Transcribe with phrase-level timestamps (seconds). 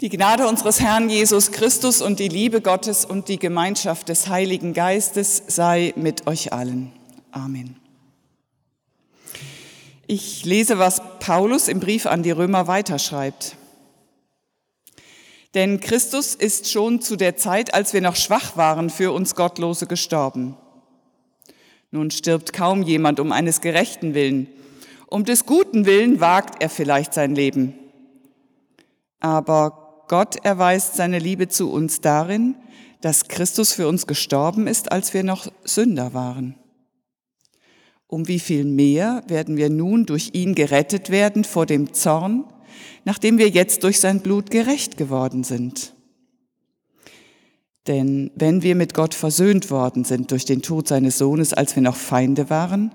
[0.00, 4.72] Die Gnade unseres Herrn Jesus Christus und die Liebe Gottes und die Gemeinschaft des Heiligen
[4.72, 6.92] Geistes sei mit euch allen.
[7.32, 7.74] Amen.
[10.06, 13.56] Ich lese, was Paulus im Brief an die Römer weiterschreibt.
[15.54, 19.88] Denn Christus ist schon zu der Zeit, als wir noch schwach waren, für uns Gottlose
[19.88, 20.56] gestorben.
[21.90, 24.46] Nun stirbt kaum jemand um eines gerechten Willen.
[25.08, 27.74] Um des guten Willen wagt er vielleicht sein Leben.
[29.18, 32.56] Aber Gott erweist seine Liebe zu uns darin,
[33.00, 36.56] dass Christus für uns gestorben ist, als wir noch Sünder waren.
[38.06, 42.44] Um wie viel mehr werden wir nun durch ihn gerettet werden vor dem Zorn,
[43.04, 45.94] nachdem wir jetzt durch sein Blut gerecht geworden sind.
[47.86, 51.82] Denn wenn wir mit Gott versöhnt worden sind durch den Tod seines Sohnes, als wir
[51.82, 52.94] noch Feinde waren,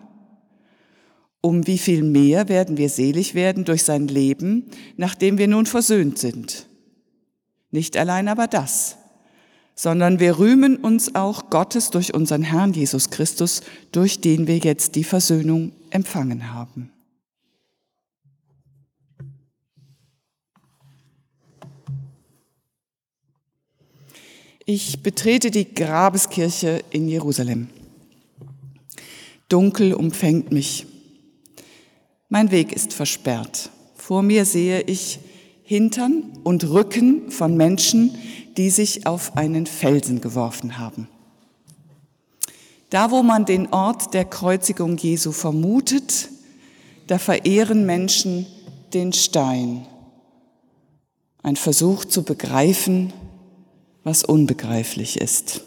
[1.41, 6.17] um wie viel mehr werden wir selig werden durch sein Leben, nachdem wir nun versöhnt
[6.17, 6.67] sind.
[7.73, 8.97] Nicht allein aber das,
[9.73, 14.93] sondern wir rühmen uns auch Gottes durch unseren Herrn Jesus Christus, durch den wir jetzt
[14.93, 16.91] die Versöhnung empfangen haben.
[24.65, 27.69] Ich betrete die Grabeskirche in Jerusalem.
[29.49, 30.85] Dunkel umfängt mich.
[32.29, 33.71] Mein Weg ist versperrt.
[33.95, 35.19] Vor mir sehe ich
[35.73, 38.15] Hintern und Rücken von Menschen,
[38.57, 41.07] die sich auf einen Felsen geworfen haben.
[42.91, 46.29] Da, wo man den Ort der Kreuzigung Jesu vermutet,
[47.07, 48.45] da verehren Menschen
[48.93, 49.87] den Stein.
[51.41, 53.11] Ein Versuch zu begreifen,
[54.03, 55.61] was unbegreiflich ist.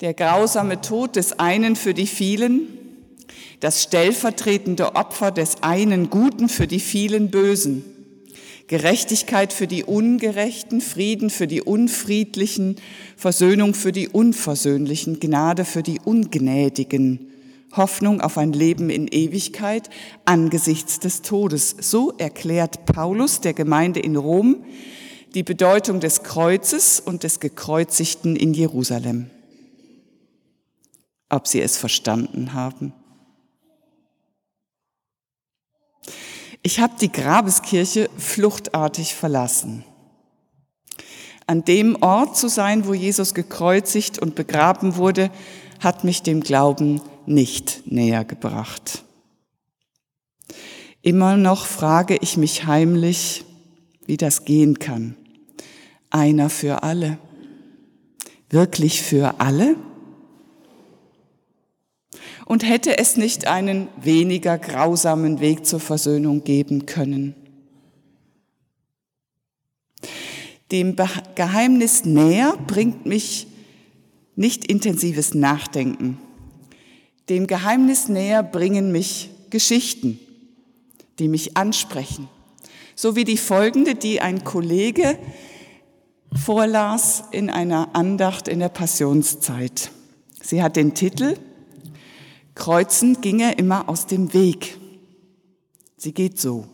[0.00, 2.68] Der grausame Tod des einen für die vielen,
[3.58, 7.95] das stellvertretende Opfer des einen Guten für die vielen Bösen,
[8.68, 12.76] Gerechtigkeit für die Ungerechten, Frieden für die Unfriedlichen,
[13.16, 17.30] Versöhnung für die Unversöhnlichen, Gnade für die Ungnädigen,
[17.76, 19.88] Hoffnung auf ein Leben in Ewigkeit
[20.24, 21.76] angesichts des Todes.
[21.80, 24.64] So erklärt Paulus der Gemeinde in Rom
[25.34, 29.30] die Bedeutung des Kreuzes und des Gekreuzigten in Jerusalem.
[31.28, 32.94] Ob sie es verstanden haben?
[36.62, 39.84] Ich habe die Grabeskirche fluchtartig verlassen.
[41.46, 45.30] An dem Ort zu sein, wo Jesus gekreuzigt und begraben wurde,
[45.80, 49.04] hat mich dem Glauben nicht näher gebracht.
[51.02, 53.44] Immer noch frage ich mich heimlich,
[54.06, 55.14] wie das gehen kann.
[56.10, 57.18] Einer für alle.
[58.50, 59.76] Wirklich für alle?
[62.46, 67.34] Und hätte es nicht einen weniger grausamen Weg zur Versöhnung geben können?
[70.70, 70.94] Dem
[71.34, 73.48] Geheimnis näher bringt mich
[74.36, 76.18] nicht intensives Nachdenken.
[77.28, 80.20] Dem Geheimnis näher bringen mich Geschichten,
[81.18, 82.28] die mich ansprechen.
[82.94, 85.18] So wie die folgende, die ein Kollege
[86.32, 89.90] vorlas in einer Andacht in der Passionszeit.
[90.40, 91.36] Sie hat den Titel
[92.56, 94.78] Kreuzen ging er immer aus dem Weg.
[95.96, 96.66] Sie geht so.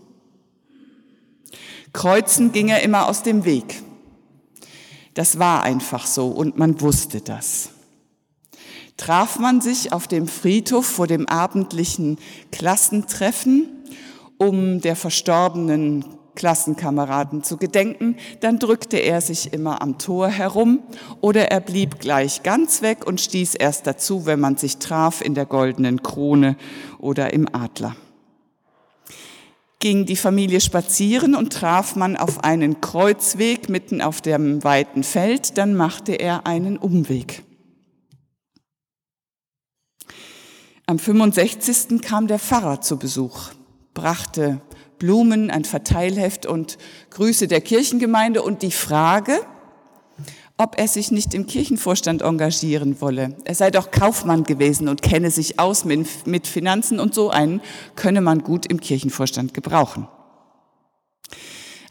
[1.92, 3.82] Kreuzen ging er immer aus dem Weg.
[5.12, 7.70] Das war einfach so und man wusste das.
[8.96, 12.18] Traf man sich auf dem Friedhof vor dem abendlichen
[12.52, 13.66] Klassentreffen,
[14.38, 16.04] um der verstorbenen
[16.34, 20.82] Klassenkameraden zu gedenken, dann drückte er sich immer am Tor herum
[21.20, 25.34] oder er blieb gleich ganz weg und stieß erst dazu, wenn man sich traf in
[25.34, 26.56] der goldenen Krone
[26.98, 27.96] oder im Adler.
[29.78, 35.58] Ging die Familie spazieren und traf man auf einen Kreuzweg mitten auf dem weiten Feld,
[35.58, 37.42] dann machte er einen Umweg.
[40.86, 42.00] Am 65.
[42.02, 43.50] kam der Pfarrer zu Besuch,
[43.94, 44.60] brachte
[45.02, 46.78] Blumen, ein Verteilheft und
[47.10, 49.40] Grüße der Kirchengemeinde und die Frage,
[50.56, 53.36] ob er sich nicht im Kirchenvorstand engagieren wolle.
[53.44, 57.60] Er sei doch Kaufmann gewesen und kenne sich aus mit Finanzen und so einen
[57.96, 60.06] könne man gut im Kirchenvorstand gebrauchen.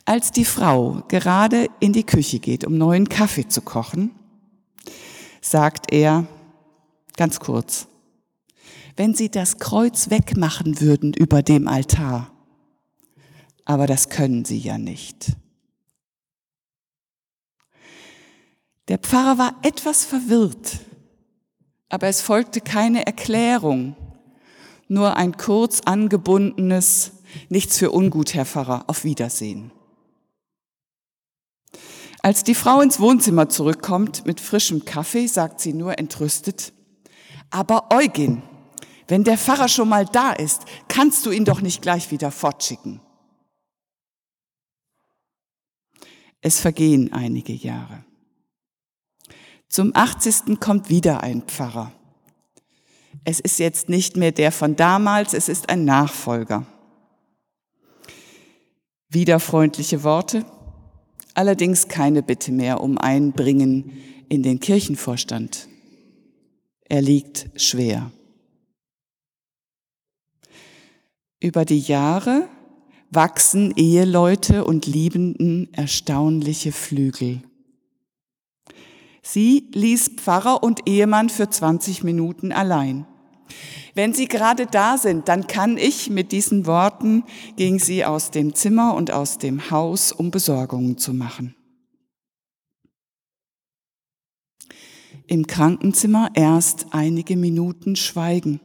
[0.06, 4.12] Als die Frau gerade in die Küche geht, um neuen Kaffee zu kochen,
[5.42, 6.28] sagt er
[7.18, 7.88] ganz kurz,
[8.96, 12.31] wenn Sie das Kreuz wegmachen würden über dem Altar,
[13.72, 15.32] aber das können sie ja nicht.
[18.90, 20.80] Der Pfarrer war etwas verwirrt,
[21.88, 23.96] aber es folgte keine Erklärung,
[24.90, 27.14] nur ein kurz angebundenes
[27.48, 29.72] Nichts für ungut, Herr Pfarrer, auf Wiedersehen.
[32.22, 36.74] Als die Frau ins Wohnzimmer zurückkommt mit frischem Kaffee, sagt sie nur entrüstet,
[37.52, 38.44] aber Eugen,
[39.08, 43.00] wenn der Pfarrer schon mal da ist, kannst du ihn doch nicht gleich wieder fortschicken.
[46.42, 48.04] Es vergehen einige Jahre.
[49.70, 50.60] Zum 80.
[50.60, 51.94] kommt wieder ein Pfarrer.
[53.24, 56.66] Es ist jetzt nicht mehr der von damals, es ist ein Nachfolger.
[59.08, 60.46] Wieder freundliche Worte,
[61.36, 63.92] allerdings keine Bitte mehr um Einbringen
[64.30, 65.68] in den Kirchenvorstand.
[66.86, 68.12] Er liegt schwer.
[71.40, 72.50] Über die Jahre
[73.12, 77.44] wachsen Eheleute und Liebenden erstaunliche Flügel.
[79.22, 83.06] Sie ließ Pfarrer und Ehemann für 20 Minuten allein.
[83.94, 87.24] Wenn Sie gerade da sind, dann kann ich mit diesen Worten,
[87.58, 91.56] ging sie aus dem Zimmer und aus dem Haus, um Besorgungen zu machen.
[95.28, 98.62] Im Krankenzimmer erst einige Minuten Schweigen.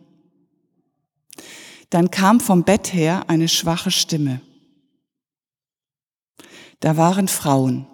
[1.91, 4.41] Dann kam vom Bett her eine schwache Stimme.
[6.81, 7.87] Da waren Frauen,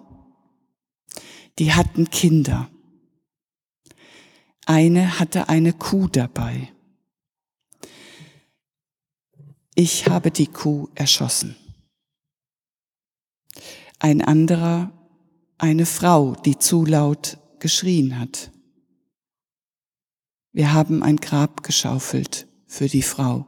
[1.59, 2.69] die hatten Kinder.
[4.65, 6.71] Eine hatte eine Kuh dabei.
[9.75, 11.55] Ich habe die Kuh erschossen.
[13.99, 14.91] Ein anderer,
[15.57, 18.51] eine Frau, die zu laut geschrien hat.
[20.51, 23.47] Wir haben ein Grab geschaufelt für die Frau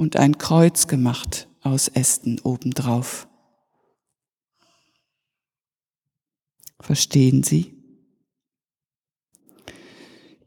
[0.00, 3.28] und ein Kreuz gemacht aus Ästen obendrauf.
[6.80, 7.74] Verstehen Sie?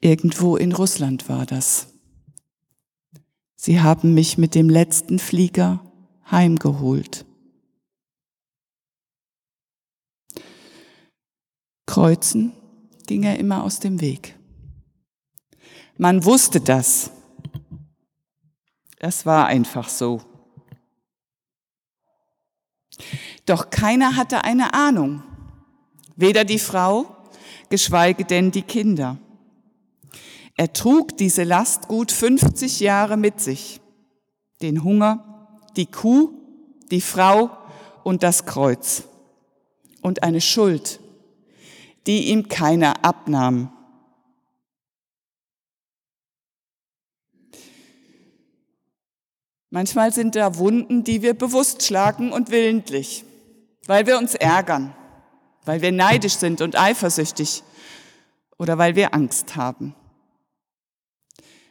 [0.01, 1.93] Irgendwo in Russland war das.
[3.55, 5.85] Sie haben mich mit dem letzten Flieger
[6.31, 7.23] heimgeholt.
[11.85, 12.53] Kreuzen
[13.05, 14.35] ging er immer aus dem Weg.
[15.99, 17.11] Man wusste das.
[19.03, 20.21] Das war einfach so.
[23.45, 25.23] Doch keiner hatte eine Ahnung.
[26.15, 27.13] Weder die Frau,
[27.67, 29.17] geschweige denn die Kinder.
[30.55, 33.81] Er trug diese Last gut 50 Jahre mit sich.
[34.61, 36.29] Den Hunger, die Kuh,
[36.89, 37.49] die Frau
[38.05, 39.03] und das Kreuz.
[40.01, 41.01] Und eine Schuld,
[42.07, 43.69] die ihm keiner abnahm.
[49.73, 53.25] Manchmal sind da Wunden, die wir bewusst schlagen und willentlich,
[53.87, 54.93] weil wir uns ärgern,
[55.65, 57.63] weil wir neidisch sind und eifersüchtig
[58.59, 59.95] oder weil wir Angst haben.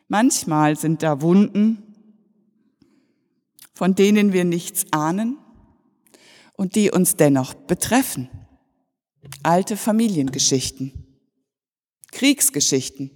[0.08, 1.94] Manchmal sind da Wunden,
[3.72, 5.38] von denen wir nichts ahnen
[6.54, 8.28] und die uns dennoch betreffen.
[9.44, 11.06] Alte Familiengeschichten,
[12.10, 13.12] Kriegsgeschichten,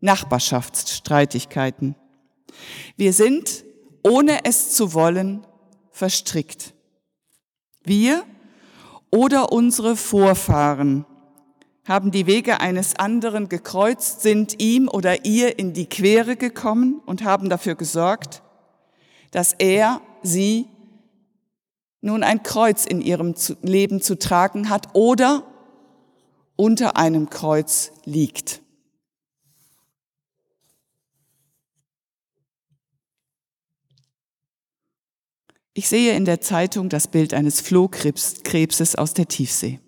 [0.00, 1.96] Nachbarschaftsstreitigkeiten.
[2.96, 3.64] Wir sind,
[4.02, 5.46] ohne es zu wollen,
[5.90, 6.74] verstrickt.
[7.82, 8.24] Wir
[9.10, 11.06] oder unsere Vorfahren
[11.86, 17.24] haben die Wege eines anderen gekreuzt, sind ihm oder ihr in die Quere gekommen und
[17.24, 18.42] haben dafür gesorgt,
[19.30, 20.66] dass er, sie
[22.00, 25.44] nun ein Kreuz in ihrem Leben zu tragen hat oder
[26.56, 28.60] unter einem Kreuz liegt.
[35.78, 39.78] Ich sehe in der Zeitung das Bild eines Flohkrebses aus der Tiefsee.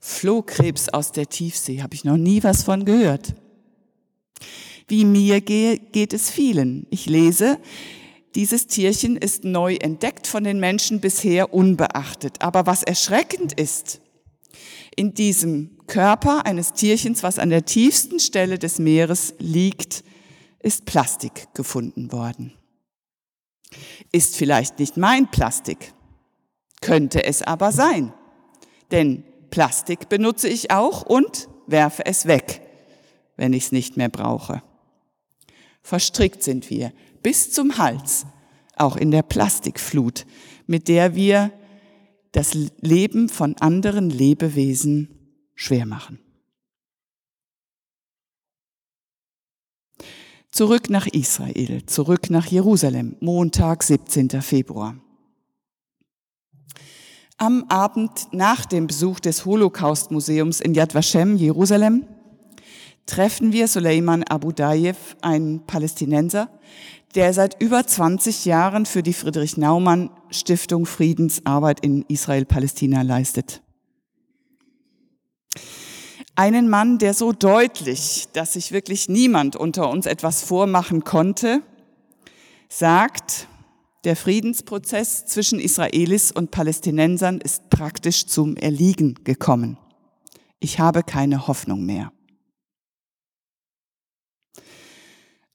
[0.00, 3.34] Flohkrebs aus der Tiefsee, habe ich noch nie was von gehört.
[4.88, 6.86] Wie mir gehe, geht es vielen.
[6.88, 7.58] Ich lese,
[8.34, 12.40] dieses Tierchen ist neu entdeckt von den Menschen bisher unbeachtet.
[12.40, 14.00] Aber was erschreckend ist,
[14.96, 20.02] in diesem Körper eines Tierchens, was an der tiefsten Stelle des Meeres liegt,
[20.60, 22.54] ist Plastik gefunden worden.
[24.12, 25.92] Ist vielleicht nicht mein Plastik,
[26.80, 28.12] könnte es aber sein.
[28.90, 32.60] Denn Plastik benutze ich auch und werfe es weg,
[33.36, 34.62] wenn ich es nicht mehr brauche.
[35.82, 38.26] Verstrickt sind wir bis zum Hals,
[38.76, 40.26] auch in der Plastikflut,
[40.66, 41.52] mit der wir
[42.32, 45.08] das Leben von anderen Lebewesen
[45.54, 46.18] schwer machen.
[50.54, 54.40] Zurück nach Israel, zurück nach Jerusalem, Montag, 17.
[54.40, 54.94] Februar.
[57.38, 62.06] Am Abend nach dem Besuch des Holocaust-Museums in Yad Vashem, Jerusalem,
[63.04, 66.48] treffen wir Suleiman Abu Dayev, einen Palästinenser,
[67.16, 73.63] der seit über 20 Jahren für die Friedrich Naumann Stiftung Friedensarbeit in Israel-Palästina leistet.
[76.36, 81.62] Einen Mann, der so deutlich, dass sich wirklich niemand unter uns etwas vormachen konnte,
[82.68, 83.46] sagt,
[84.02, 89.78] der Friedensprozess zwischen Israelis und Palästinensern ist praktisch zum Erliegen gekommen.
[90.58, 92.12] Ich habe keine Hoffnung mehr.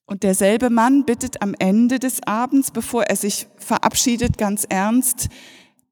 [0.06, 5.28] Und derselbe Mann bittet am Ende des Abends, bevor er sich verabschiedet, ganz ernst,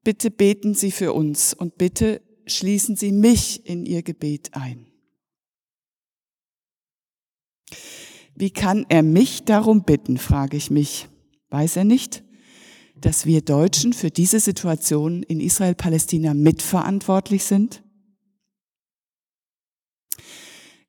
[0.02, 4.86] bitte beten Sie für uns und bitte schließen Sie mich in Ihr Gebet ein.
[8.34, 11.08] Wie kann er mich darum bitten, frage ich mich.
[11.50, 12.22] Weiß er nicht,
[12.94, 17.82] dass wir Deutschen für diese Situation in Israel-Palästina mitverantwortlich sind?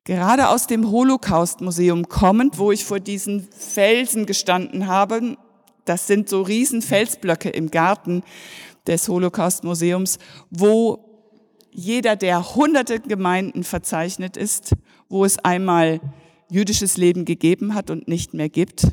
[0.04, 5.36] Gerade aus dem Holocaust-Museum kommend, wo ich vor diesen Felsen gestanden habe,
[5.84, 8.22] das sind so riesen Felsblöcke im Garten
[8.86, 10.18] des Holocaust-Museums,
[10.50, 11.09] wo
[11.72, 14.74] jeder der hunderte Gemeinden verzeichnet ist,
[15.08, 16.00] wo es einmal
[16.50, 18.88] jüdisches Leben gegeben hat und nicht mehr gibt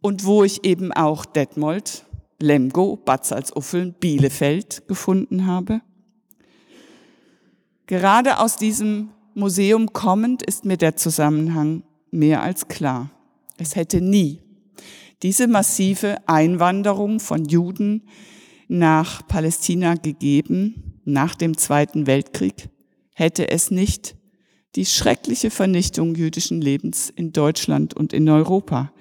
[0.00, 2.04] und wo ich eben auch Detmold,
[2.38, 5.80] Lemgo, Bad Salzuffeln, Bielefeld gefunden habe.
[7.86, 13.10] Gerade aus diesem Museum kommend ist mir der Zusammenhang mehr als klar.
[13.58, 14.40] Es hätte nie
[15.22, 18.02] diese massive Einwanderung von Juden
[18.68, 22.68] nach Palästina gegeben, nach dem Zweiten Weltkrieg,
[23.14, 24.16] hätte es nicht
[24.74, 28.92] die schreckliche Vernichtung jüdischen Lebens in Deutschland und in Europa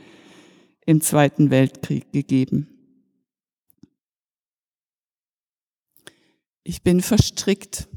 [0.86, 2.68] im Zweiten Weltkrieg gegeben.
[6.64, 7.88] Ich bin verstrickt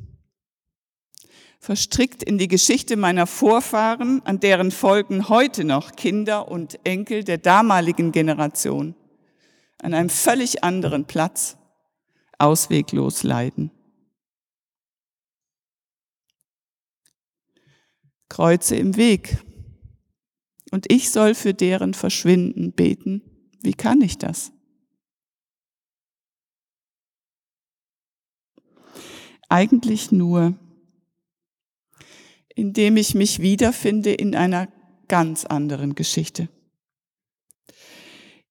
[1.64, 7.38] verstrickt in die Geschichte meiner Vorfahren, an deren Folgen heute noch Kinder und Enkel der
[7.38, 8.94] damaligen Generation
[9.80, 11.56] an einem völlig anderen Platz
[12.38, 13.70] ausweglos leiden.
[18.28, 19.38] Kreuze im Weg.
[20.70, 23.22] Und ich soll für deren Verschwinden beten.
[23.62, 24.52] Wie kann ich das?
[29.48, 30.58] Eigentlich nur,
[32.54, 34.68] indem ich mich wiederfinde in einer
[35.08, 36.48] ganz anderen Geschichte.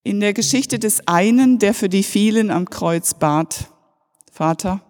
[0.03, 3.71] In der Geschichte des einen, der für die vielen am Kreuz bat,
[4.31, 4.81] Vater,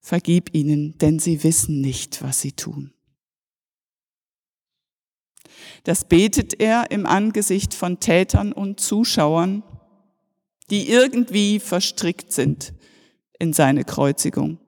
[0.00, 2.92] vergib ihnen, denn sie wissen nicht, was sie tun.
[5.84, 9.62] Das betet er im Angesicht von Tätern und Zuschauern,
[10.70, 12.72] die irgendwie verstrickt sind
[13.38, 14.58] in seine Kreuzigung.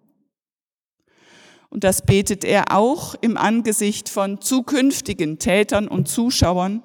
[1.71, 6.83] Und das betet er auch im Angesicht von zukünftigen Tätern und Zuschauern,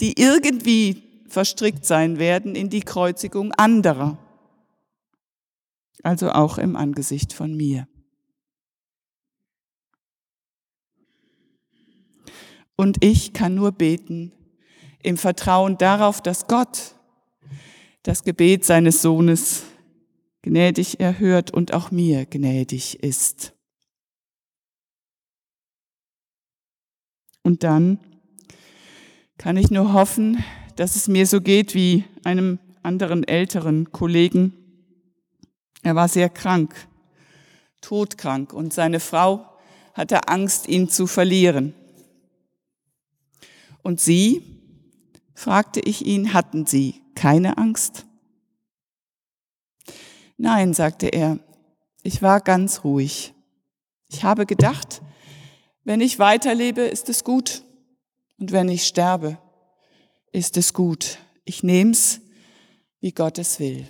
[0.00, 4.18] die irgendwie verstrickt sein werden in die Kreuzigung anderer.
[6.02, 7.88] Also auch im Angesicht von mir.
[12.80, 14.30] Und ich kann nur beten
[15.02, 16.94] im Vertrauen darauf, dass Gott
[18.04, 19.64] das Gebet seines Sohnes
[20.42, 23.52] gnädig erhört und auch mir gnädig ist.
[27.42, 27.98] Und dann
[29.38, 30.44] kann ich nur hoffen,
[30.76, 34.52] dass es mir so geht wie einem anderen älteren Kollegen.
[35.82, 36.76] Er war sehr krank,
[37.80, 39.44] todkrank und seine Frau
[39.94, 41.74] hatte Angst, ihn zu verlieren.
[43.88, 44.42] Und Sie,
[45.32, 48.04] fragte ich ihn, hatten Sie keine Angst?
[50.36, 51.38] Nein, sagte er,
[52.02, 53.32] ich war ganz ruhig.
[54.08, 55.00] Ich habe gedacht,
[55.84, 57.62] wenn ich weiterlebe, ist es gut.
[58.38, 59.38] Und wenn ich sterbe,
[60.32, 61.18] ist es gut.
[61.46, 62.20] Ich nehm's,
[63.00, 63.88] wie Gott es will.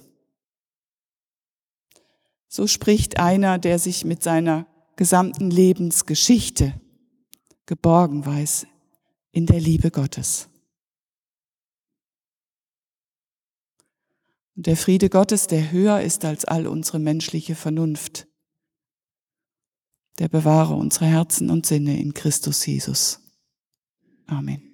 [2.47, 4.65] So spricht einer, der sich mit seiner
[4.95, 6.73] gesamten Lebensgeschichte
[7.67, 8.69] geborgen weiß
[9.33, 10.49] in der Liebe Gottes.
[14.57, 18.27] Und der Friede Gottes, der höher ist als all unsere menschliche Vernunft,
[20.19, 23.21] der bewahre unsere Herzen und Sinne in Christus Jesus.
[24.27, 24.68] Amen.